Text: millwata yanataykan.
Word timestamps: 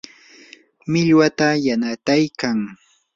millwata 0.91 1.47
yanataykan. 1.65 2.57